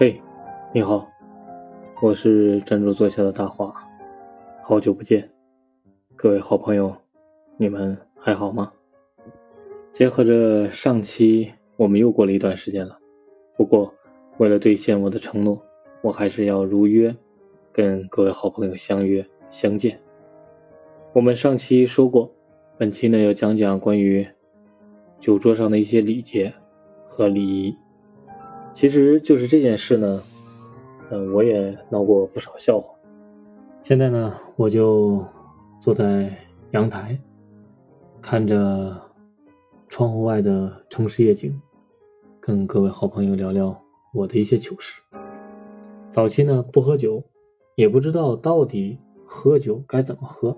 [0.00, 0.22] 嘿，
[0.72, 1.10] 你好，
[2.00, 3.74] 我是站住坐下的大华，
[4.62, 5.28] 好久不见，
[6.14, 6.94] 各位好朋友，
[7.56, 8.72] 你们还好吗？
[9.92, 12.96] 结合着上期，我们又过了一段时间了。
[13.56, 13.92] 不过，
[14.36, 15.60] 为了兑现我的承诺，
[16.00, 17.12] 我还是要如约
[17.72, 20.00] 跟各位好朋友相约相见。
[21.12, 22.32] 我们上期说过，
[22.76, 24.24] 本期呢要讲讲关于
[25.18, 26.54] 酒桌上的一些礼节
[27.04, 27.76] 和礼仪。
[28.80, 30.22] 其实就是这件事呢，
[31.10, 32.94] 嗯，我也闹过不少笑话。
[33.82, 35.20] 现在呢，我就
[35.80, 36.32] 坐在
[36.70, 37.18] 阳台，
[38.22, 38.96] 看着
[39.88, 41.60] 窗户外的城市夜景，
[42.38, 43.76] 跟各位好朋友聊聊
[44.14, 45.02] 我的一些糗事。
[46.08, 47.20] 早期呢不喝酒，
[47.74, 50.56] 也不知道到底喝酒该怎么喝，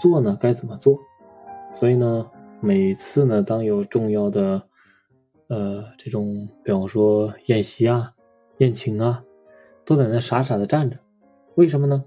[0.00, 0.98] 做呢该怎么做，
[1.70, 4.62] 所以呢，每次呢当有重要的。
[5.52, 8.10] 呃，这种比方说宴席啊、
[8.56, 9.22] 宴请啊，
[9.84, 10.96] 都在那傻傻的站着，
[11.56, 12.02] 为什么呢？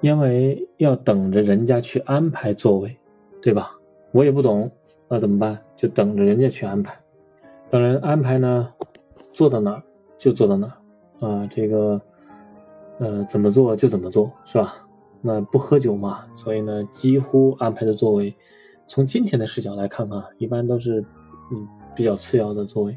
[0.00, 2.96] 因为要等着人家去安排座位，
[3.42, 3.72] 对吧？
[4.12, 4.70] 我也不懂，
[5.08, 5.62] 那怎么办？
[5.76, 6.98] 就等着人家去安排，
[7.68, 8.72] 当然安排呢，
[9.30, 9.82] 坐到哪儿
[10.16, 10.66] 就坐到哪
[11.20, 12.00] 儿啊，这个
[12.98, 14.88] 呃怎么做就怎么做，是吧？
[15.20, 18.34] 那不喝酒嘛，所以呢，几乎安排的座位，
[18.88, 21.04] 从今天的视角来看啊，一般都是
[21.52, 21.68] 嗯。
[21.98, 22.96] 比较次要的座位，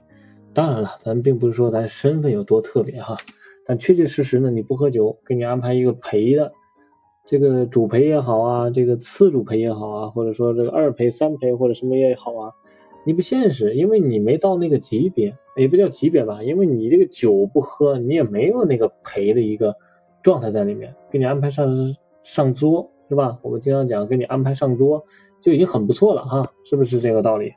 [0.53, 3.17] 当然了，咱并不是说咱身份有多特别哈，
[3.66, 6.52] 但确确实实呢，你不喝酒，给你安排一个陪的，
[7.25, 12.52] 这个主陪也好啊，这个次主陪也好啊，或者说这个二陪、三陪或者什么也好啊，
[13.03, 19.75] 你不现实，因为你没到那个级别，也不叫级别吧，因为你这个酒不喝，你也没有那个陪的一个
[20.22, 21.67] 状态在里面，给你安排上
[22.23, 23.39] 上桌是吧？
[23.41, 25.03] 我们经常讲，给你安排上桌
[25.41, 27.52] 就已经很不错了哈，是不是这个道理？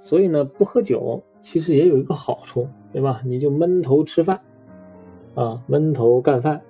[0.00, 3.20] 所以呢，不喝酒其实也有一个好处，对吧？
[3.24, 4.40] 你就闷头吃饭，
[5.34, 6.62] 啊，闷头干饭，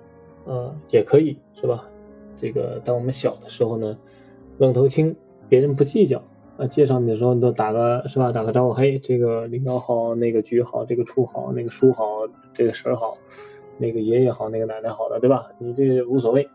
[0.46, 1.88] 啊，也可以，是吧？
[2.36, 3.96] 这个当我们小的时候呢，
[4.58, 5.14] 愣头青，
[5.48, 6.22] 别人不计较，
[6.56, 8.32] 啊，介绍你的时候你都打个是吧？
[8.32, 13.16] 打个招呼，嘿，这个领导好，那个局好，这个处好，那个叔好，这个婶好，
[13.76, 15.50] 那个爷爷好，那个奶奶好的，对吧？
[15.58, 16.48] 你这无所谓。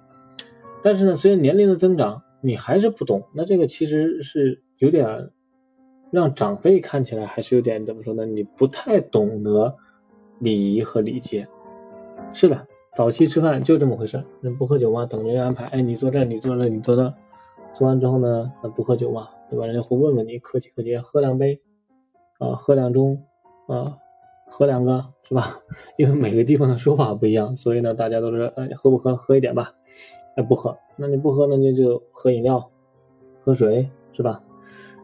[0.82, 5.30] 但是呢，随着年龄的增长，你还是不懂，那这个其实是有点。
[6.14, 8.24] 让长辈看起来还是有点怎么说呢？
[8.24, 9.76] 你不太懂得
[10.38, 11.48] 礼仪和礼节。
[12.32, 14.24] 是的，早期吃饭就这么回事。
[14.40, 15.08] 那不喝酒嘛？
[15.08, 15.66] 等人家安排。
[15.66, 17.12] 哎，你坐这，你坐这，你坐那。
[17.74, 19.66] 做完之后呢，那不喝酒嘛，对吧？
[19.66, 21.60] 人家会问问你，客气客气，喝两杯，
[22.38, 23.18] 啊，喝两盅，
[23.66, 23.98] 啊，
[24.46, 25.60] 喝两个，是吧？
[25.98, 29.16] 因为每个地方的说法不一样，所以呢，大家都是，哎，喝不喝？
[29.16, 29.74] 喝一点吧。
[30.36, 32.70] 哎，不喝，那你不喝，那你就喝饮料，
[33.44, 34.44] 喝水，是吧？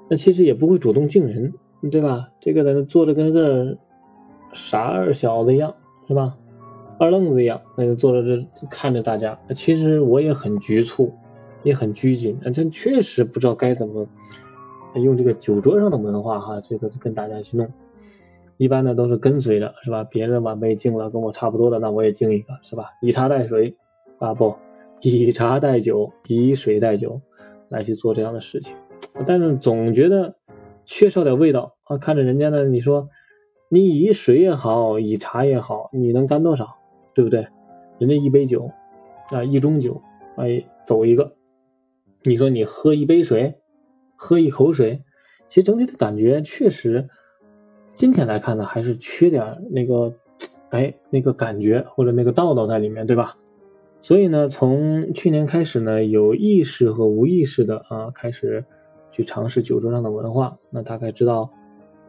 [0.10, 1.54] 那其实也不会主动敬人，
[1.92, 2.28] 对吧？
[2.42, 3.78] 这个在那坐着跟个
[4.54, 5.74] 傻二小子一样，
[6.08, 6.36] 是吧？
[6.98, 9.40] 二愣子一样，那就坐在这看着大家。
[9.56, 11.14] 其实我也很局促，
[11.64, 14.06] 也很拘谨，但确实不知道该怎么
[14.96, 17.72] 用这个酒桌上的文化哈，这个跟大家去弄。
[18.58, 20.04] 一般呢都是跟随着，是吧？
[20.04, 22.86] 别人晚辈敬了，跟我差不多的，那我也敬一个，是吧？
[23.02, 23.74] 以茶代水
[24.18, 24.54] 啊，不，
[25.02, 27.22] 以茶代酒，以水代酒，
[27.70, 28.76] 来去做这样的事情。
[29.26, 30.36] 但是总觉得
[30.86, 31.98] 缺少点味道啊！
[31.98, 33.10] 看着人家呢，你说
[33.70, 36.78] 你以水也好，以茶也好，你能干多少，
[37.14, 37.48] 对不对？
[38.00, 38.72] 人家一杯酒
[39.30, 40.02] 啊，一盅酒，
[40.38, 41.34] 哎，走一个。
[42.24, 43.56] 你说你喝一杯水，
[44.16, 45.04] 喝一口水，
[45.48, 47.10] 其实整体的感觉确实，
[47.94, 50.14] 今天来看呢，还是缺点那个，
[50.70, 53.38] 哎，那个感觉或者那个道道在里面，对吧？
[54.02, 58.66] 所以呢，从去年开始呢，有意识和无意识的啊，开始。
[59.12, 61.50] 去尝试酒桌上的文化，那大概知道，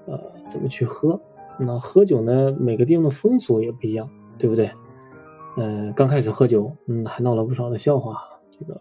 [0.07, 0.19] 呃，
[0.49, 1.21] 怎么去喝。
[1.59, 4.71] 那喝酒呢，每个地方的风俗也不一样，对不对？
[5.57, 8.17] 嗯，刚开始喝酒，嗯，还闹了不少的笑话。
[8.51, 8.81] 这个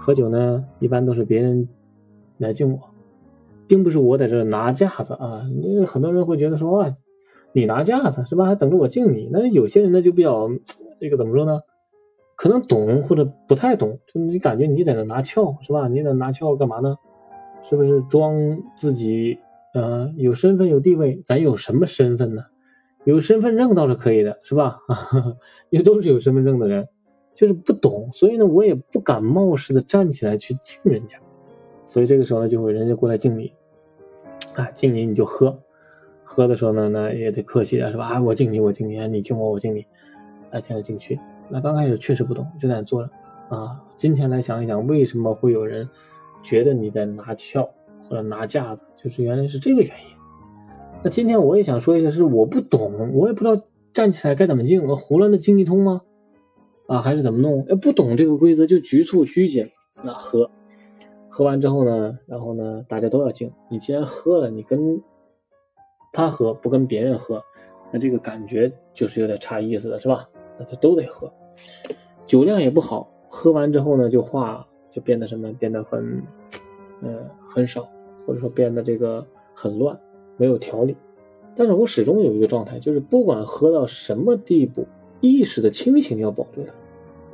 [0.00, 1.68] 喝酒呢，一般都是别人
[2.38, 2.78] 来敬我，
[3.66, 5.42] 并不是我在这拿架子啊。
[5.62, 6.96] 因为很多人会觉得说，啊，
[7.52, 8.44] 你拿架子是吧？
[8.44, 9.28] 还等着我敬你。
[9.32, 10.48] 那有些人呢，就比较
[11.00, 11.60] 这个怎么说呢？
[12.36, 15.88] 可能懂或者不太懂，就你感觉你在那拿翘是吧？
[15.88, 16.96] 你在拿翘干嘛呢？
[17.68, 18.34] 是不是装
[18.74, 19.38] 自己？
[19.74, 22.42] 呃，有身份有地位，咱有什么身份呢？
[23.04, 24.78] 有身份证倒是可以的，是吧？
[25.68, 26.88] 因为都是有身份证的人，
[27.34, 31.18] 就是不懂，所以呢，我也不敢冒失的站起来去敬人家。
[31.84, 33.52] 所以这个时候呢，就会人家过来敬你，
[34.54, 35.58] 啊，敬你你就喝，
[36.24, 38.06] 喝的时候呢，那也得客气点，是吧？
[38.06, 39.84] 啊，我敬你，我敬你，你敬我，我敬你，
[40.50, 41.20] 啊敬来敬去。
[41.50, 43.10] 那刚开始确实不懂，就在那坐着
[43.54, 43.78] 啊。
[43.98, 45.86] 今天来想一想，为什么会有人？
[46.46, 47.68] 觉得你在拿翘
[48.08, 50.16] 或者拿架子，就是原来是这个原因。
[51.02, 53.60] 那今天我也想说一下，是我不懂，我也不知道
[53.92, 54.86] 站起来该怎么敬？
[54.86, 56.02] 我胡乱的敬一通吗？
[56.86, 57.66] 啊，还是怎么弄？
[57.66, 59.68] 要不懂这个规则就局促拘谨，
[60.04, 60.48] 那喝，
[61.28, 63.52] 喝完之后呢，然后呢，大家都要敬。
[63.68, 65.02] 你既然喝了，你跟
[66.12, 67.42] 他喝不跟别人喝，
[67.92, 70.28] 那这个感觉就是有点差意思的是吧？
[70.58, 71.32] 那他都得喝，
[72.24, 75.52] 酒量也不好，喝完之后呢，就话就变得什么？
[75.54, 76.22] 变得很，
[77.02, 77.88] 呃，很少，
[78.26, 79.98] 或者说变得这个很乱，
[80.36, 80.96] 没有条理。
[81.54, 84.86] 但是我始终有一个状态，就是不管喝到什么地步，
[85.20, 86.72] 意识的清醒要保留它。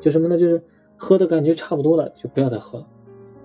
[0.00, 0.38] 就什么呢？
[0.38, 0.62] 就是
[0.96, 2.86] 喝的感觉差不多了，就不要再喝了，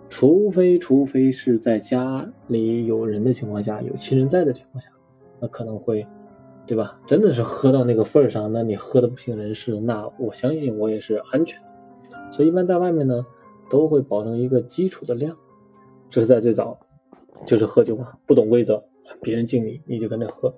[0.09, 4.89] 除非除非是在家里有人的情况下，有亲人在的情况下。
[5.39, 6.05] 那可能会，
[6.65, 6.99] 对吧？
[7.05, 11.67] 真的是喝到那个份上，那你喝的不省人事，那我相信我也是安全的。
[12.31, 13.25] 所以一般在外面呢，
[13.69, 15.37] 都会保证一个基础的量。
[16.09, 16.77] 这是在最早，
[17.45, 18.83] 就是喝酒嘛，不懂规则，
[19.21, 20.53] 别人敬你，你就跟着喝。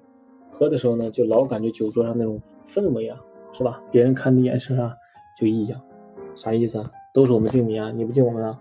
[0.51, 3.19] 喝的时候呢，就老感觉酒桌上那种氛围啊，
[3.54, 3.81] 是吧？
[3.92, 4.96] 别人看你眼神啊，
[5.40, 5.81] 就异样。
[6.36, 6.92] 啥意思啊？
[7.13, 8.60] 都是我们敬你啊，你不敬我们啊？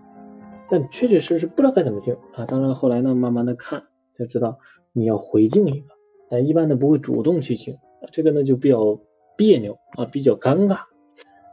[0.69, 2.45] 但确确实实不知道该怎么敬啊。
[2.45, 3.83] 当然后来呢，慢慢的看
[4.17, 4.57] 就知道
[4.93, 5.87] 你要回敬一个。
[6.29, 7.77] 但一般的不会主动去敬，
[8.11, 8.99] 这个呢就比较
[9.35, 10.77] 别扭啊，比较尴尬。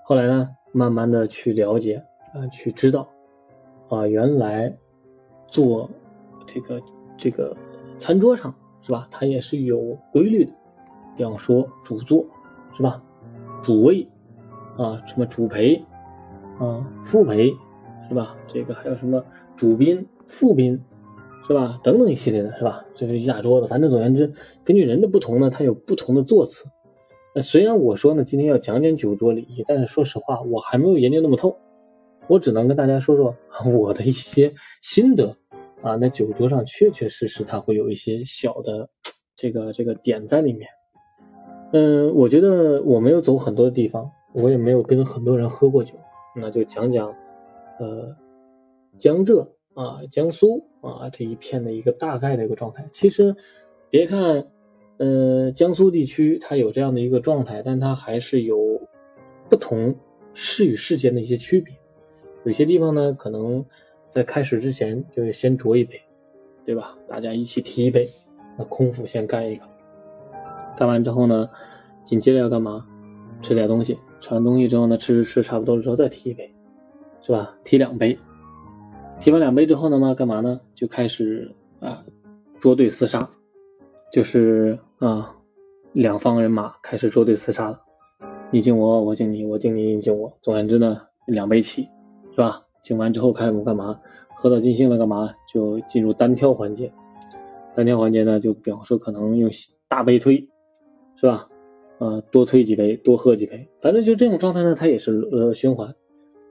[0.05, 2.03] 后来呢，慢慢的去了解
[2.35, 3.09] 啊，去知道
[3.89, 4.77] 啊，原来
[5.49, 5.89] 做
[6.47, 6.83] 这个
[7.17, 7.57] 这个
[7.99, 10.53] 餐桌上是吧，它也是有规律的。
[11.17, 12.25] 比方说主座
[12.77, 13.03] 是吧，
[13.63, 14.07] 主位
[14.77, 15.83] 啊，什么主陪
[16.59, 17.55] 啊，副陪
[18.09, 18.37] 是吧？
[18.53, 19.25] 这个还有什么
[19.57, 20.81] 主宾、副宾。
[21.49, 21.79] 是吧？
[21.85, 22.85] 等等一系列的，是吧？
[22.97, 24.33] 这是一大桌子，反正总而言之，
[24.65, 26.69] 根据人的不同呢，它有不同的座次。
[27.37, 31.57] 那虽然我说呢，今天要讲讲酒桌礼仪，但是说实话，我还没有研究那么透，
[32.29, 33.35] 我只能跟大家说说
[33.73, 34.53] 我的一些
[34.83, 35.37] 心得
[35.83, 35.97] 啊。
[35.97, 38.89] 那酒桌上确确实实它会有一些小的
[39.37, 40.69] 这个这个点在里面。
[41.73, 45.95] 嗯，我觉得我没有走很多的地方，我也没有跟很多人喝过酒，
[46.35, 47.15] 那就讲讲
[47.79, 48.17] 呃
[48.99, 49.53] 江浙。
[49.77, 53.37] 啊，江苏啊这一片的一个大概的一个状态，其实
[53.91, 54.49] 别看，
[54.97, 58.57] 呃，江苏地区它有这样的一个状态，但它还是有
[59.51, 59.95] 不同
[60.33, 61.75] 市与市间的一些区别。
[62.47, 63.65] 有些地方呢，可能
[64.09, 66.01] 在开始之前就先酌一杯，
[66.65, 66.97] 对吧？
[67.09, 68.09] 大家一起提一杯，
[68.57, 69.63] 那空腹先干一个，
[70.77, 71.51] 干完之后呢，
[72.05, 72.87] 紧接着要干嘛？
[73.43, 76.55] 吃点东西，吃完东西之后呢，吃吃吃差不多了之后再提一杯，
[77.21, 77.53] 是吧？
[77.65, 78.17] 提两杯。
[79.19, 80.61] 提完两杯之后呢嘛，干嘛呢？
[80.73, 82.05] 就开始啊，
[82.61, 83.29] 捉对厮杀，
[84.13, 85.35] 就是啊，
[85.95, 87.81] 两方人马开始捉对厮杀了。
[88.53, 90.33] 你敬我，我敬你，我敬你，你敬我。
[90.41, 91.89] 总而言之呢，两杯起，
[92.37, 92.67] 是吧？
[92.83, 93.99] 敬完之后开始干嘛？
[94.35, 95.33] 喝到尽兴了干嘛？
[95.51, 96.93] 就进入单挑环节。
[97.75, 99.51] 单挑环节呢，就比方说可能用
[99.89, 100.47] 大杯推，
[101.17, 101.49] 是吧？
[101.99, 105.95] 啊，多推几杯，多喝几杯，反正就这种状态呢，它也是呃循环。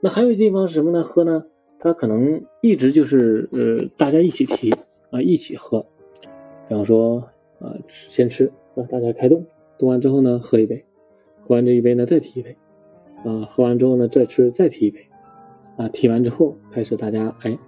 [0.00, 1.04] 那还有地方是什么呢？
[1.04, 1.44] 喝呢？
[1.78, 4.72] 它可能一直就是呃，大家一起提
[5.10, 5.86] 啊，一起喝。
[6.68, 7.18] 比方说
[7.60, 9.46] 啊，先吃啊，大家开动，
[9.78, 10.84] 动完之后呢，喝一杯，
[11.42, 12.56] 喝完这一杯呢，再提一杯，
[13.24, 15.06] 啊，喝完之后呢，再吃，再提一杯，
[15.76, 17.58] 啊，提完之后开始大家哎，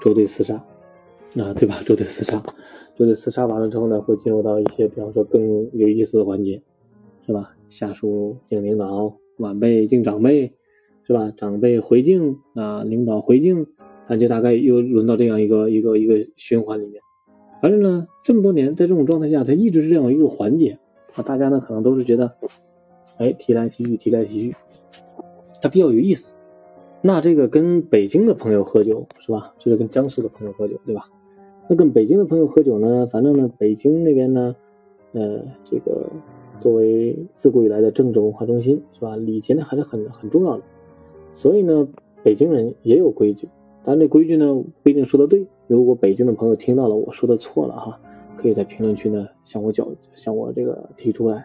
[0.00, 0.54] 捉对厮杀，
[1.36, 1.80] 啊，对吧？
[1.84, 2.42] 捉对厮杀，
[2.96, 6.62] 捉对厮杀完了之后呢，会进入到一些比方说更有意思的环节，
[7.26, 7.54] 是吧？
[7.68, 10.52] 下属敬领导，晚辈敬长辈。
[11.04, 11.32] 是吧？
[11.38, 13.66] 长辈回敬啊，领导回敬，
[14.08, 17.00] 那就大概又轮到这样一个一个一个循环里面。
[17.62, 20.78] 反正呢，这么多年在这种状态下，它一直是这样一个环节
[21.14, 21.22] 啊。
[21.22, 22.30] 大家呢可能都是觉得，
[23.16, 24.56] 哎，提来提去，提来提去，
[25.62, 26.34] 它比较有意思。
[27.00, 29.54] 那这个跟北京的朋友喝酒是吧？
[29.58, 31.08] 就是跟江苏的朋友喝酒，对吧？
[31.68, 34.56] 那跟北京的朋友喝酒呢，反正呢，北京那边呢，
[35.12, 36.10] 呃，这个
[36.58, 39.16] 作为自古以来的政治文化中心是吧？
[39.16, 40.62] 礼节呢还是很很重要的。
[41.32, 41.86] 所以呢，
[42.24, 43.48] 北京人也有规矩，
[43.84, 45.46] 但这规矩呢不一定说的对。
[45.68, 48.00] 如果北京的朋友听到了我说的错了哈，
[48.36, 51.44] 可以在评论区呢向我讲，向我这个提出来，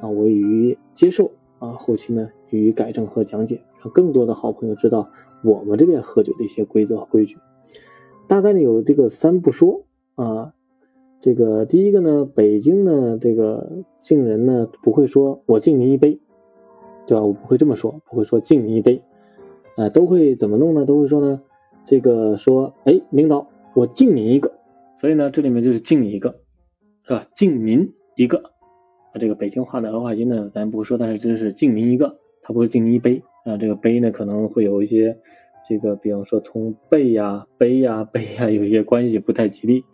[0.00, 5.10] 啊，我予以接受啊，后期呢予以改正和讲解，让更多的好朋友知道
[5.42, 7.36] 我们这边喝酒的一些规则和规矩。
[8.28, 9.84] 大概呢有这个三不说
[10.14, 10.52] 啊，
[11.20, 16.20] 这个第一个呢，北京呢这个敬人呢不会说我敬您一杯，
[17.06, 17.24] 对吧？
[17.24, 19.02] 我不会这么说，不会说敬您一杯。
[19.76, 20.84] 啊，都会怎么弄呢？
[20.84, 21.40] 都会说呢，
[21.86, 24.52] 这个说，哎，领导，我敬您一个。
[24.96, 26.40] 所以呢，这里面就是敬你一个，
[27.04, 27.26] 是吧？
[27.34, 28.42] 敬您一个。
[29.18, 33.56] 这个北京话的儿化音呢，咱不会说，但是真是敬您一个，他不是敬您一杯啊。
[33.56, 35.16] 这个杯呢，可能会有一些，
[35.68, 39.84] 这个比方说从背呀、杯呀、杯呀有一些关系，不太吉利。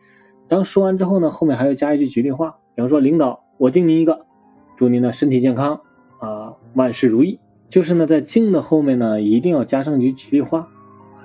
[0.48, 4.26] 当说完之后呢，后面还要加一句吉利话，比方说，领导，我敬您一个，
[4.76, 5.80] 祝您呢身体健康
[6.18, 7.40] 啊，万事如意。
[7.68, 10.68] 就是呢，在敬的后面呢，一定要加上一句吉利话，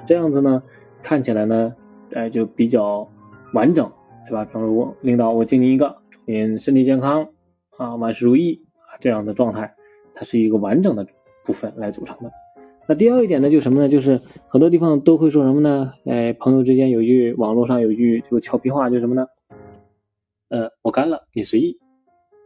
[0.07, 0.63] 这样子呢，
[1.03, 1.75] 看起来呢，
[2.13, 3.07] 哎，就比较
[3.53, 3.87] 完整，
[4.27, 4.43] 对吧？
[4.43, 7.27] 比方说，我领导，我敬您一个，祝您身体健康
[7.77, 9.71] 啊，万事如意啊，这样的状态，
[10.15, 11.05] 它是一个完整的
[11.45, 12.31] 部分来组成的。
[12.88, 13.88] 那第二一点呢，就什么呢？
[13.88, 15.93] 就是很多地方都会说什么呢？
[16.05, 19.27] 哎，朋友之间有一句网络上有句这个俏皮话，就什么呢？
[20.50, 21.77] 呃，我干了，你随意。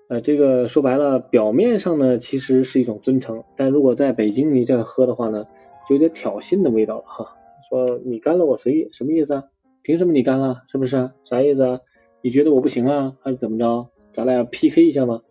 [0.08, 5.44] 呃，这个说白了，表面上呢其实是一种尊称，但如果在北京你这样喝的话呢，
[5.90, 7.25] 就有点挑衅的味道了哈。
[7.68, 9.44] 说你干了我随意，什么意思啊？
[9.82, 10.62] 凭什么你干了？
[10.72, 11.10] 是不是？
[11.24, 11.80] 啥意思啊？
[12.22, 13.16] 你觉得我不行啊？
[13.22, 13.88] 还是怎么着？
[14.12, 15.22] 咱俩 PK 一下吗？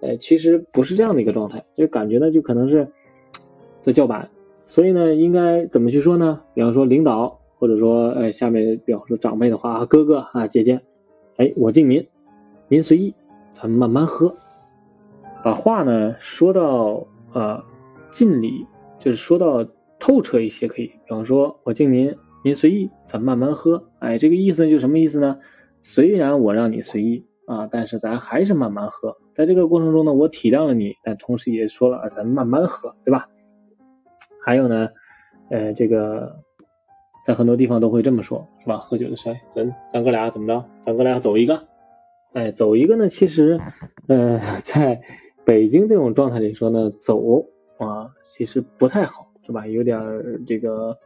[0.00, 2.88] 哎，其实不是这样的一个状态，就感觉呢就可能是
[3.84, 4.28] 在叫板。
[4.64, 6.40] 所以呢，应该怎么去说呢？
[6.54, 10.80] 比方说领导，或者说哎下面比方说长辈的话，哥哥啊姐姐，
[11.36, 12.06] 哎我敬您，
[12.68, 13.14] 您随意。
[13.52, 14.34] 咱慢慢喝，
[15.44, 17.62] 把话呢说到啊
[18.10, 18.66] 敬礼，
[18.98, 19.64] 就是说到
[20.00, 20.86] 透彻一些可以。
[20.86, 22.12] 比方说，我敬您，
[22.42, 23.80] 您随意，咱慢慢喝。
[24.00, 25.38] 哎，这个意思就什么意思呢？
[25.82, 29.14] 虽然我让你随意啊，但是咱还是慢慢喝。
[29.36, 33.28] 在这个过程中呢，我体谅了你，但同时也说了啊，咱慢慢喝，对吧？
[34.44, 34.88] 还有呢，
[35.50, 36.36] 呃，这个
[37.24, 38.76] 在很多地方都会这么说，是吧？
[38.76, 40.64] 喝酒的时候，咱咱哥俩怎么着？
[40.84, 41.60] 咱哥俩走一个。
[42.34, 43.08] 哎，走一个呢？
[43.08, 43.58] 其实，
[44.08, 45.00] 呃，在
[45.44, 47.40] 北京这种状态里说呢，走
[47.78, 49.66] 啊，其实不太好，是吧？
[49.66, 49.98] 有点
[50.46, 50.96] 这个，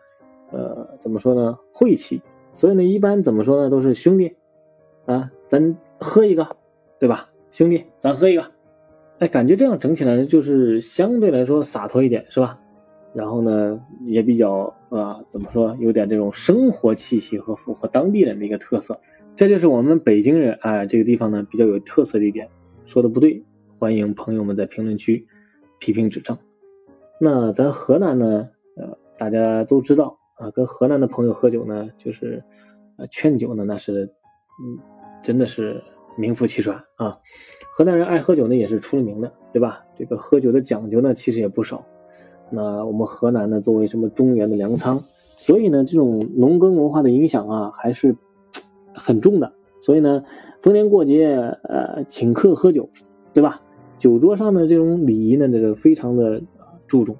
[0.50, 1.56] 呃，怎么说呢？
[1.72, 2.20] 晦气。
[2.54, 3.70] 所以呢，一般怎么说呢？
[3.70, 4.34] 都是兄弟
[5.06, 6.56] 啊，咱喝一个，
[6.98, 7.28] 对吧？
[7.52, 8.44] 兄弟，咱喝一个。
[9.18, 12.58] 哎，感觉这样整起来就是相对来说洒脱一点，是吧？
[13.18, 15.76] 然后呢，也比较啊，怎么说？
[15.80, 18.96] 有点这种生活气息和符合当地人的一个特色。
[19.34, 22.48] 这就是我们北京人啊，这个地方呢比较有特色的一点，
[22.84, 23.42] 说的不对，
[23.76, 25.26] 欢迎朋友们在评论区
[25.80, 26.38] 批评指正。
[27.20, 32.40] 那咱河南呢，呃，大家都知道啊，跟河南的朋友喝酒呢，就是
[32.98, 34.04] 呃劝酒呢，那是
[34.62, 34.78] 嗯，
[35.24, 35.82] 真的是
[36.16, 37.18] 名副其实啊。
[37.74, 39.84] 河南人爱喝酒呢，也是出了名的，对吧？
[39.96, 41.84] 这个喝酒的讲究呢，其实也不少。
[42.50, 45.02] 那我们河南呢，作为什么中原的粮仓，
[45.36, 48.16] 所以呢，这种农耕文化的影响啊，还是。
[49.00, 50.24] 很重的，所以呢，
[50.60, 51.28] 逢年过节，
[51.62, 52.88] 呃，请客喝酒，
[53.32, 53.60] 对吧？
[53.96, 56.42] 酒桌上的这种礼仪呢，这个非常的
[56.88, 57.14] 注重，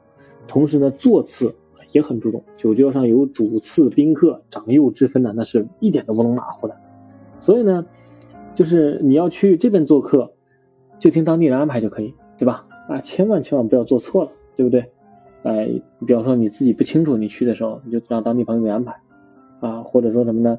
[0.49, 1.55] 同时呢，座次
[1.93, 2.43] 也很注重。
[2.57, 6.75] 酒桌上有主次宾客、长幼之分的，那是一点都不能马虎的。
[7.39, 7.87] 所以呢，
[8.57, 10.33] 就是你要去这边做客，
[10.99, 12.67] 就听当地人安排就可以，对吧？
[12.89, 14.85] 啊，千万千万不要做错了，对不对？
[15.45, 15.69] 哎，
[16.07, 18.95] 比方说你自己不清楚，你去的时候，你就让当地朋友给安排，
[19.61, 20.59] 啊，或者说什么呢？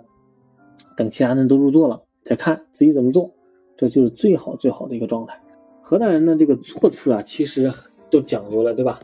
[0.95, 3.29] 等其他人都入座了，再看自己怎么做，
[3.77, 5.39] 这就是最好最好的一个状态。
[5.81, 7.71] 河南人的这个座次啊，其实
[8.09, 8.99] 都讲究了，对吧？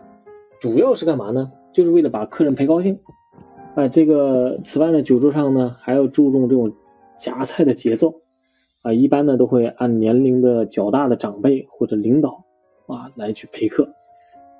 [0.59, 1.51] 主要是干嘛呢？
[1.73, 2.97] 就是为了把客人陪高兴。
[3.75, 6.71] 哎，这个此外呢，酒桌上呢还要注重这种
[7.19, 8.21] 夹菜的节奏
[8.81, 12.45] 啊，一般呢都会按年龄的较大的长辈或者领导
[12.87, 13.89] 啊来去陪客。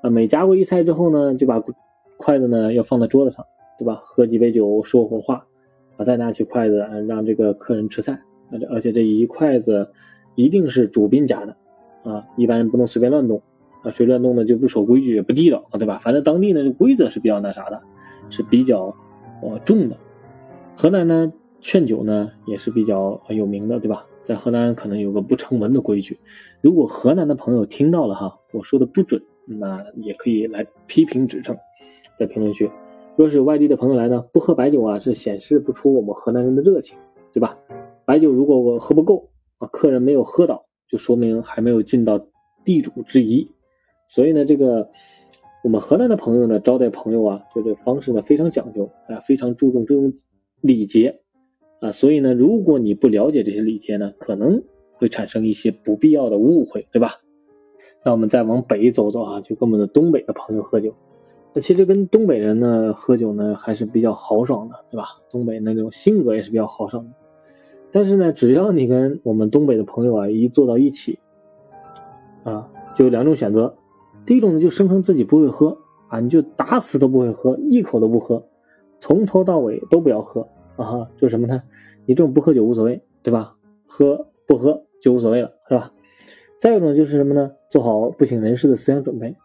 [0.05, 1.59] 啊，每夹过一菜之后呢，就把
[2.17, 3.43] 筷子呢要放在桌子上，
[3.79, 4.00] 对吧？
[4.03, 5.43] 喝几杯酒，说会话。
[5.97, 8.21] 啊，再拿起筷子，让这个客人吃菜。
[8.51, 9.89] 而且而且这一筷子
[10.35, 11.57] 一定是主宾夹的，
[12.03, 13.41] 啊，一般人不能随便乱动，
[13.81, 15.97] 啊，谁乱动呢就不守规矩，也不地道，对吧？
[15.97, 17.81] 反正当地呢这规则是比较那啥的，
[18.29, 18.95] 是比较
[19.41, 19.97] 呃重的。
[20.75, 24.05] 河南呢劝酒呢也是比较有名的，对吧？
[24.21, 26.19] 在河南可能有个不成文的规矩，
[26.62, 31.57] 如果河南的朋友听到了哈，我说的不准，那也可以来批评指正，
[32.19, 32.69] 在评论区。
[33.15, 36.97] 若是有外地的朋友来呢，不喝白酒啊，是显示不出我们河南人的热情，
[37.31, 37.57] 对吧？
[38.05, 42.19] 白酒如果我喝不够啊，客人没有喝到，就说明还没有尽到
[42.65, 43.49] 地主之谊。
[44.09, 44.89] 所以呢，这个
[45.63, 50.11] 我们河南的朋友呢，招待朋友啊，就这方式呢非常讲究啊，非常注重这种
[50.61, 51.21] 礼节
[51.79, 51.91] 啊。
[51.91, 54.61] 所以呢，如果你不了解这些礼节呢，可能
[54.93, 57.13] 会产生一些不必要的误会，对吧？
[58.03, 60.94] 那我们再往北走走啊，就跟我们的东北的朋友喝酒。
[61.53, 65.05] 那其实跟东北人呢喝酒呢还是比较豪爽的，对吧？
[65.29, 67.12] 东北那种性格也是比较豪爽的。
[67.91, 71.17] 但是呢，只要你跟我们东北的朋友啊一坐到一起，
[72.44, 73.74] 啊，就有两种选择。
[74.25, 75.77] 第一种呢，就声称自己不会喝
[76.10, 78.46] 啊，你就打死都不会喝，一口都不喝，
[79.00, 81.08] 从头到尾都不要喝啊。
[81.17, 81.63] 就什么呢？
[82.05, 83.55] 你这种不喝酒无所谓，对吧？
[83.86, 85.94] 喝不喝就无所谓了，是吧？
[86.60, 87.51] 再一种就是什么呢？
[87.75, 89.36] 做好不省人事的思想准备。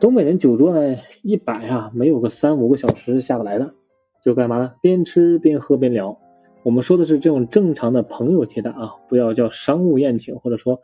[0.00, 3.70] 东北人酒桌呢一摆啊，没有个三五个小时下不来的，
[4.24, 4.72] 就干嘛呢？
[4.80, 6.18] 边吃边喝边聊。
[6.62, 10.80] 我们说的是这种正常的朋友接待啊，不要叫商务宴请，或者说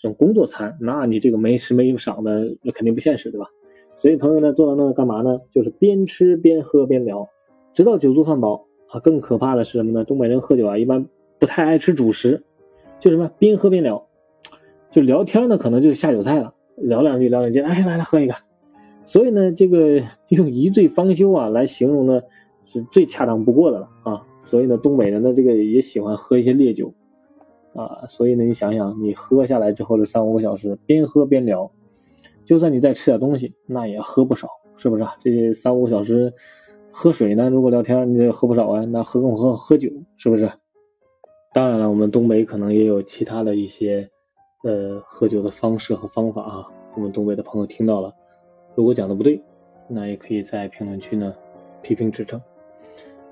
[0.00, 3.48] 这种工作餐，那你这个没吃没赏的，那肯定不现实，对吧？
[3.96, 5.40] 所以朋友呢，坐到那干嘛呢？
[5.50, 7.28] 就是边吃边喝边聊，
[7.72, 9.00] 直到酒足饭饱啊。
[9.00, 10.04] 更可怕的是什么呢？
[10.04, 11.04] 东北人喝酒啊，一般
[11.40, 12.40] 不太爱吃主食，
[13.00, 14.05] 就什么边喝边聊，
[14.96, 18.34] 就聊天呢，可能就是下酒菜了，聊两句聊两句，哎，来来喝一个。
[19.04, 20.00] 所以呢，这个
[20.30, 22.18] 用一醉方休啊来形容呢，
[22.64, 24.26] 是最恰当不过的了啊。
[24.40, 26.94] 所以呢，东北人呢，这个也喜欢喝一些烈酒。
[27.74, 31.70] 啊，所以呢，你想想，你喝下来之后的三五个小时，边喝边聊，
[32.42, 34.48] 就算你再吃点东西，那也喝不少，
[34.78, 35.14] 是不是啊？
[35.20, 36.32] 这三五个小时
[36.90, 38.82] 喝水呢，如果聊天，你也喝不少啊。
[38.86, 40.50] 那喝更喝喝酒，是不是？
[41.52, 44.08] 当然了，我们东北可能也有其他的一些
[44.66, 46.66] 呃喝酒的方式和方法啊。
[46.96, 48.12] 我们东北的朋友听到了，
[48.74, 49.40] 如果讲的不对，
[49.86, 51.32] 那也可以在评论区呢
[51.82, 52.40] 批评指正。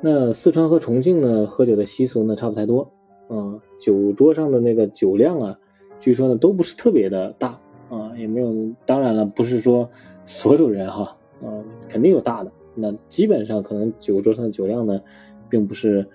[0.00, 2.82] 那四川和重庆呢，喝酒的习俗呢差不太多。
[3.28, 5.58] 啊，酒桌上的那个酒量啊，
[5.98, 8.54] 据说呢都不是特别的大啊，也没有。
[8.84, 9.88] 当然了，不是说
[10.26, 11.48] 所有人哈，啊，
[11.88, 12.52] 肯定有大的。
[12.74, 15.00] 那基本上可能酒桌上的酒量呢，
[15.48, 16.06] 并不是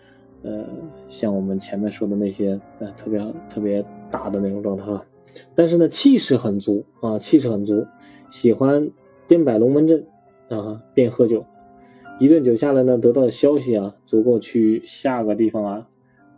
[0.44, 0.66] 呃
[1.08, 3.20] 像我们前面说的那些呃特别
[3.50, 5.06] 特别大的那种状态哈。
[5.54, 7.86] 但是呢，气势很足啊，气势很足，
[8.32, 8.90] 喜欢
[9.28, 10.06] 边摆龙门阵
[10.50, 11.46] 啊边喝酒，
[12.20, 15.88] 一顿酒下来呢，得到的消息啊，足够去下个地方啊。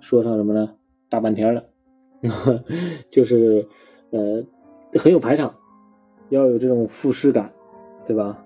[0.02, 0.76] 说上什么呢？
[1.10, 1.64] 大半天了，
[3.10, 3.68] 就是
[4.10, 4.44] 呃
[4.96, 5.56] 很有排场，
[6.30, 7.52] 要有这种富士感，
[8.06, 8.46] 对吧？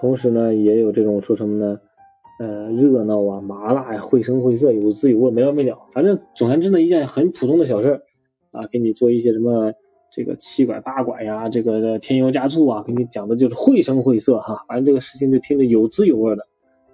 [0.00, 1.80] 同时呢，也有这种说什么呢？
[2.38, 5.78] 呃，热闹啊，麻辣呀，绘声绘色，有滋有味，没完没了。
[5.92, 8.02] 反正总而言之呢，一件很普通的小事
[8.50, 9.72] 啊，给你做一些什么
[10.10, 14.64] 这个七拐八拐呀，这个添油加醋啊，给你讲的就是绘声绘色哈。
[14.66, 16.46] 反正这个事情就听着有滋有味的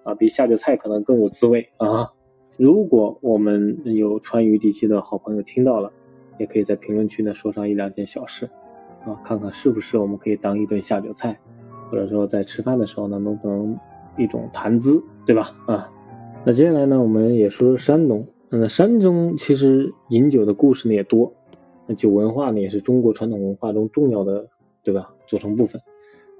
[0.03, 2.13] 啊，比下酒菜可能更有滋味啊。
[2.59, 5.91] 如果我们有川渝地区的好朋友听到了，
[6.39, 8.45] 也可以在评论区呢说上一两件小事，
[9.07, 11.39] 啊，看看是不是我们可以当一顿下酒菜，
[11.91, 13.79] 或者说在吃饭的时候呢能不能
[14.17, 15.57] 一种谈资，对吧？
[15.67, 15.91] 啊，
[16.45, 21.33] 那接下来呢我们也说说山东，那山东其实饮酒的故事呢也多，
[21.87, 24.47] 那酒文化呢也是中国传统文化中重要的，
[24.83, 25.13] 对吧？
[25.27, 25.81] 组成部分。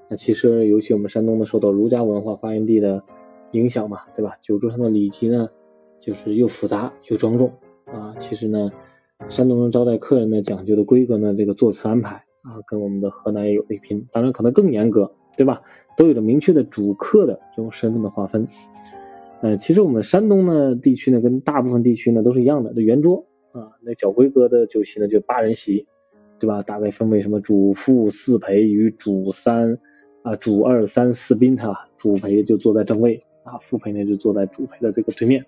[0.09, 3.01] 那其实尤其我们山东呢受到儒家文化发源地的
[3.51, 4.35] 影响嘛，对吧？
[4.41, 5.49] 酒桌上的礼仪呢。
[6.03, 7.47] 就是又复杂又庄重
[7.85, 8.15] 啊！
[8.17, 8.71] 其实呢，
[9.29, 15.61] 山东人招待客人呢讲究的规格呢，这个座次安排啊，跟我们的河南也有一拼，当然可能更严格，对吧？
[15.97, 18.47] 都有着明确的主客的这种身份的划分。
[19.41, 25.87] 呃，其实我们山东呢地区呢，跟大部分地区呢都是一样的，这圆桌啊，那小规格的酒席呢就八人席，
[26.39, 26.61] 对吧？
[26.61, 29.75] 大概分为什么主副四陪与主三
[30.21, 35.43] 啊，主二三四宾哈，主陪就坐在正位啊，副陪呢就坐在主陪的这个对面。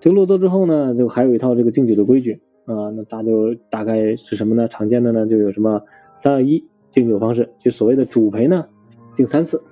[0.00, 2.32] 这个落座之后呢，就还有一套这个敬酒的规矩
[2.64, 2.90] 啊。
[2.96, 4.66] 那大就大概是什么呢？
[4.66, 5.80] 常见的呢就有什么
[6.16, 8.66] 三二一敬酒方式，就所谓的主陪呢
[9.14, 9.62] 敬三次，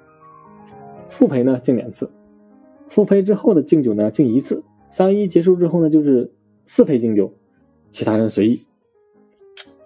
[1.09, 2.11] 复陪呢敬两次，
[2.89, 6.33] 复陪之后的敬酒呢敬一次，三二一结束之后呢就是
[6.65, 7.33] 四陪敬酒，
[7.91, 8.61] 其他人随意，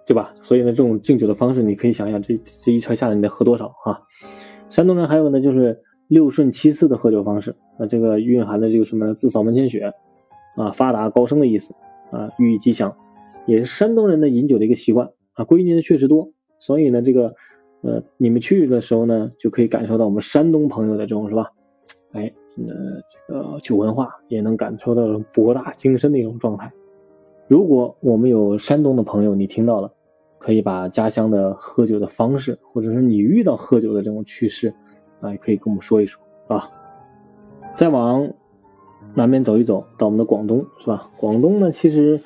[0.05, 0.33] 对吧？
[0.41, 3.99] 所以呢，这种敬酒的方式，你可以想想这这一圈下来你得喝多少啊？
[4.69, 9.13] 山东人还有呢就是六顺七次的喝酒方式，那这个蕴含的这个什么？
[9.13, 9.93] 自扫门前雪。
[10.57, 11.75] 啊，发达高升的意思
[12.09, 12.97] 啊，寓意吉祥，
[13.45, 15.45] 也是山东人的饮酒的一个习惯啊。
[15.45, 17.35] 规矩呢确实多，所以呢，这个
[17.81, 21.51] 呃，你们去的时候呢，就可以感受到我们山东朋友的这种是吧？
[22.13, 26.71] 哎，呃，这个酒文化也能感受到博大精深的一种状态。
[27.47, 29.91] 如果我们有山东的朋友，你听到了，
[30.37, 34.73] 可以把家乡的喝酒的方式，或者是你遇到喝酒的这种趣事，
[35.21, 36.69] 啊，也可以跟我们说一说啊。
[37.75, 38.27] 再往。
[39.13, 41.09] 南边走一走，到我们的广东是吧？
[41.17, 42.21] 广东呢，其实，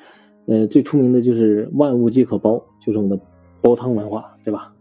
[0.46, 3.18] 呃，最出名的就是万物皆可煲，就是我们的
[3.62, 4.71] 煲汤文化，对吧？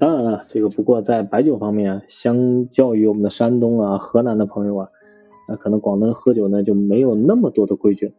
[0.00, 4.88] 当然了，这个不过在白酒方面，相较于我们的山东啊、河南的朋友啊，
[5.46, 8.14] 那可能广东人喝酒呢就没有那么多的规矩。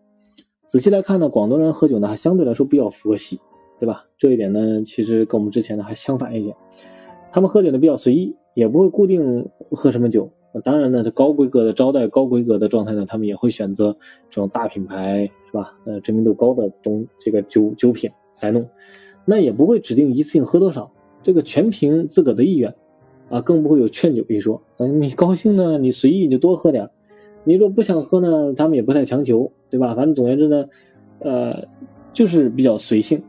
[0.67, 3.41] 仔细来看呢，广东人喝酒呢还相对来说比较佛系，
[3.79, 4.05] 对吧？
[4.19, 6.55] 这一点呢，其实跟我们之前呢还相反一些，
[7.31, 10.29] 他们喝酒呢比较随意，也不会固定喝什么酒。
[10.63, 13.97] 当然呢，这高规格的招待、高规格的状态呢，他们也会选择
[14.29, 15.73] 这种大品牌，是吧？
[15.85, 18.69] 呃，知名度高的东这个酒酒品来弄，
[19.25, 20.91] 那也不会指定一次性喝多少，
[21.23, 22.73] 这个全凭自个的意愿，
[23.29, 24.61] 啊，更不会有劝酒一说。
[24.77, 26.87] 嗯，你高兴呢，你随意你就多喝点；
[27.43, 29.95] 你说不想喝呢，他们也不太强求，对吧？
[29.95, 30.65] 反正总而言之呢，
[31.19, 31.67] 呃，
[32.13, 33.23] 就是比较随性、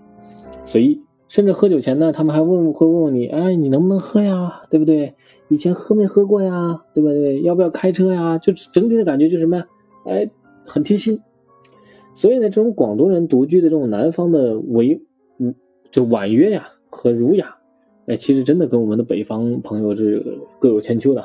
[0.64, 1.00] 随意。
[1.28, 4.62] 甚至喝酒前呢，他们还问会问问你，哎，你能不能喝呀？
[4.68, 5.14] 对不对？
[5.48, 6.82] 以前喝没喝过呀？
[6.92, 7.40] 对不对？
[7.40, 8.36] 要不要开车呀？
[8.36, 9.64] 就整体的感觉就是什么？
[10.04, 10.28] 哎，
[10.66, 11.18] 很贴心。
[12.12, 15.00] 所以呢，这种广东人独具的这种南方的委，
[15.38, 15.54] 嗯，
[15.90, 17.56] 就婉约呀，和儒雅，
[18.06, 21.24] 哎，其实真的跟我们的北方朋友是各有千秋的。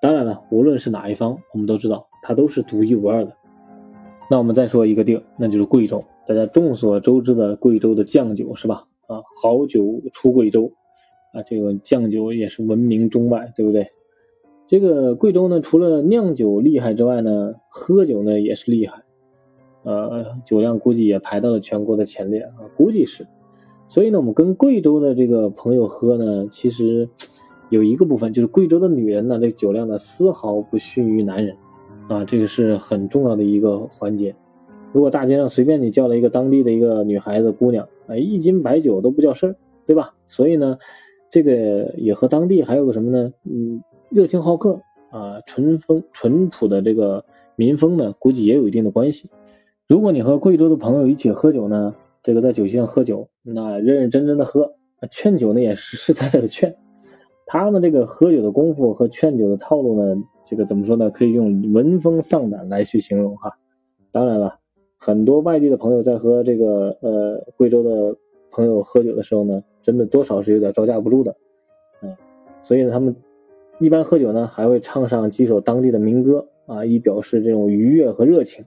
[0.00, 3.32] 当然了，无论是哪一方，我们都知道它都是独一无二的。
[4.30, 6.04] 那我们再说一个地儿，那就是贵州。
[6.26, 8.84] 大家众所周知的贵州的酱酒是吧？
[9.06, 10.72] 啊，好酒出贵州，
[11.32, 13.86] 啊，这个酱酒也是闻名中外，对不对？
[14.66, 19.02] 这个贵州呢，除了酿酒厉害之外呢，喝酒呢也是厉害，
[19.82, 23.26] 呃，酒量估计也排到了全国的前列啊，估计是。
[23.92, 27.06] 所以呢，我们跟贵州的这个朋友喝呢，其实
[27.68, 31.54] 有一个部分就是贵州的女人呢，这个酒量呢丝毫不逊于男人，
[32.08, 34.34] 啊，这个是很重要的一个环节。
[34.94, 40.14] 如果大街上随便你叫了一个当地的一个女孩子姑娘，哎，一斤白酒都不叫事儿，对吧？
[40.26, 40.78] 所以呢，
[41.30, 43.30] 这个也和当地还有个什么呢？
[43.44, 43.82] 嗯。
[44.08, 47.22] 热情好客啊，淳风淳朴的这个
[47.56, 49.28] 民风呢，估计也有一定的关系。
[49.86, 54.72] 如果你和贵州的朋友一起喝酒呢，这个在酒席上喝酒，那认认真真的喝，
[55.10, 56.74] 劝酒呢也实实在在的劝。
[57.46, 61.10] 他们这个喝酒的功夫和劝酒的套路呢，这个怎么说呢？
[61.10, 63.52] 可以用闻风丧胆来去形容哈。
[64.10, 64.58] 当然了，
[64.98, 68.16] 很多外地的朋友在和这个呃贵州的
[68.50, 71.36] 朋友喝酒的时候呢，真的多少是有点招架不住的，
[72.02, 72.16] 嗯，
[72.60, 73.14] 所以呢，他们。
[73.78, 78.64] 一般喝酒呢，还会唱上几首当地的民歌啊，以表示这种愉悦和热情。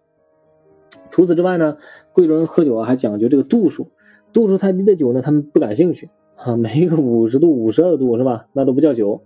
[1.10, 1.78] 除此之外呢，
[2.14, 3.92] 贵州人喝酒啊还讲究这个度数，
[4.34, 8.48] 度数太低的酒呢，他们不感兴趣啊，没个五十度、五十二度是吧？
[8.54, 9.22] 那都不叫酒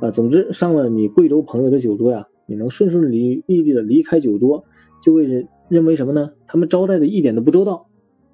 [0.00, 0.10] 啊。
[0.10, 4.64] 总之，上了你贵州朋友的酒桌呀，你能顺顺利利的离开酒桌，
[5.02, 6.30] 就会认为什么呢？
[6.46, 7.86] 他们招待的一点都不周到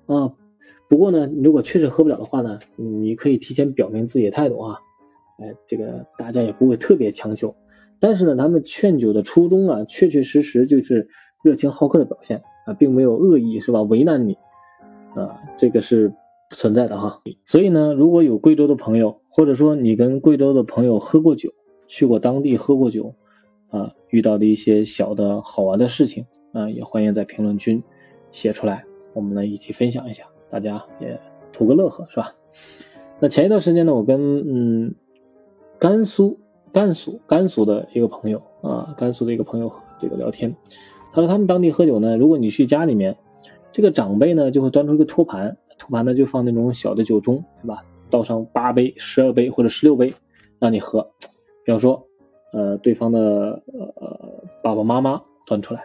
[0.07, 0.33] 啊。
[0.88, 4.77] 不过呢，如果确实喝不了的话呢，你可以提前表明自己的态度啊。
[5.38, 7.55] 哎，这个大家也不会特别强求，
[8.01, 11.09] 但是呢，他们劝酒的初衷啊，确确实实就是
[11.42, 13.83] 热情好客的表现并没有恶意，是吧？
[13.83, 14.37] 为难你
[15.14, 16.09] 啊，这个是
[16.48, 17.20] 不存在的哈。
[17.44, 21.50] 所以呢，如果有贵州的朋友，或者说你跟贵州的朋友喝过酒，
[21.87, 23.14] 去过当地喝过酒
[23.70, 27.83] 啊，遇到的一些小的好玩的事情啊，也欢迎在评论区
[28.30, 31.20] 写出来，我们呢一起分享一下，大家也
[31.52, 32.35] 图个乐呵，是吧？
[33.18, 34.94] 那前一段时间呢，我跟嗯。
[35.78, 36.38] 甘肃
[36.74, 40.54] 甘肃甘肃的一个朋友啊，甘肃的一个朋友这个聊天，
[41.12, 43.16] 他说他们当地喝酒呢，如果你去家里面，
[43.73, 47.85] 这个长辈呢就会端出一个托盘，托盘呢就放那种小的酒盅，对吧？
[48.11, 50.12] 倒上八杯、十二杯或者十六杯，
[50.59, 51.01] 让你喝。
[51.64, 52.05] 比方说，
[52.53, 55.85] 呃，对方的呃爸爸妈妈端出来，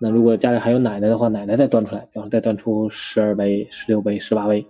[0.00, 4.66] 那如果家里还有奶奶的话，奶奶再端出来，比方说再端出十二杯、十六杯、十八杯，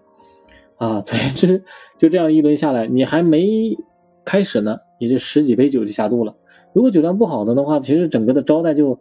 [0.76, 1.62] 啊， 总之
[1.98, 3.76] 就这样一轮下来，你还没。
[4.24, 6.34] 开始呢，你这十几杯酒就下肚了。
[6.74, 9.00] 如果酒量不好的的话，其实整个的招待就，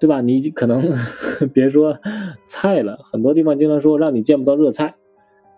[0.00, 0.20] 对吧？
[0.20, 0.90] 你可能
[1.52, 1.98] 别说
[2.46, 4.94] 菜了，很多地方经常说让你见不到热菜，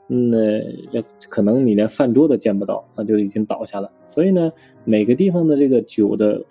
[0.09, 3.91] 那可能你连饭桌都见不到，那就已经倒下了。
[4.05, 4.53] 所以呢，
[4.85, 6.43] 每个地方的这个酒的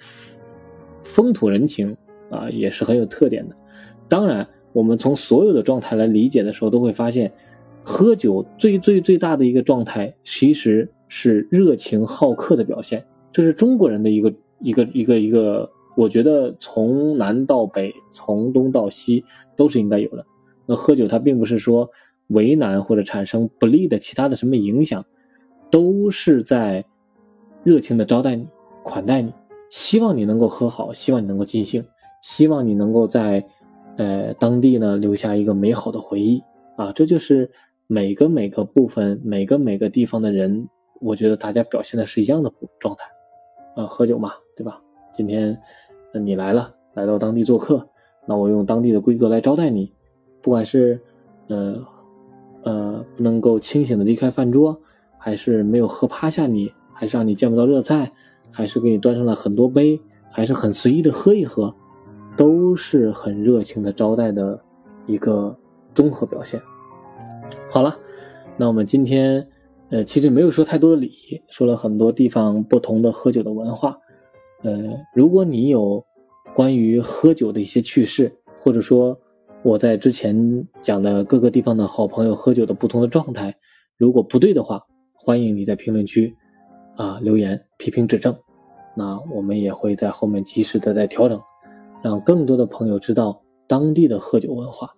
[1.03, 1.95] 风土人情
[2.29, 3.55] 啊，也是很有特点的。
[4.07, 7.31] 当然，我们从所有的状态来理解的时候，都会发现，
[7.83, 10.89] 喝酒最最最大的一个状态，其实。
[11.11, 15.67] 是热情好客的表现，这是中国人的一个一个一个一个，
[15.99, 19.25] 我觉得从南到北，从东到西
[19.57, 20.25] 都是应该有的。
[20.65, 21.89] 那喝酒它并不是说
[22.27, 25.05] 为难或者产生不利的其他的什么影响，
[25.69, 26.85] 都是在
[27.65, 28.47] 热情的招待你、
[28.81, 29.33] 款待你，
[29.69, 31.83] 希望你能够喝好，希望你能够尽兴，
[32.21, 33.45] 希望你能够在
[33.97, 36.41] 呃当地呢留下一个美好的回忆
[36.77, 36.93] 啊！
[36.93, 37.51] 这就是
[37.87, 40.69] 每个每个部分、每个每个地方的人。
[41.01, 43.03] 我觉得大家表现的是一样的状态，
[43.75, 44.81] 啊，喝酒嘛，对吧？
[45.11, 45.59] 今天
[46.13, 47.87] 那你来了，来到当地做客，
[48.27, 49.93] 那我用当地的规格来招待你，
[50.41, 50.99] 不管是
[51.47, 51.75] 呃
[52.63, 54.79] 呃不能够清醒的离开饭桌，
[55.17, 58.11] 还是没有喝趴下你，还是让你见不到热菜，
[58.51, 59.99] 还是给你端上了很多杯，
[60.31, 61.73] 还是很随意的喝一喝，
[62.35, 64.59] 都是很热情的招待的
[65.05, 65.55] 一个
[65.93, 66.61] 综合表现。
[67.71, 67.97] 好了，
[68.57, 69.47] 那我们今天。
[69.91, 73.97] 呃，其实没有说太多的礼仪，说了很多地方不同的喝酒的文化。
[74.61, 76.03] 呃，如果你有
[76.53, 79.17] 关于喝酒的一些趣事，或者说
[79.63, 83.55] 我在之前讲的各个地方的好朋友喝酒的不同的状态，
[83.97, 84.81] 如果不对的话，
[85.13, 86.35] 欢迎你在评论区
[86.95, 88.35] 啊留言批评指正。
[88.95, 91.39] 那我们也会在后面及时的再调整，
[92.01, 94.93] 让更多的朋友知道当地的喝酒文化。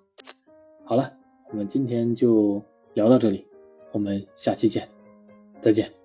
[0.86, 1.14] 好了，
[1.52, 2.62] 我们今天就
[2.94, 3.46] 聊到这里。
[3.92, 4.88] 我们下期见，
[5.60, 6.01] 再见。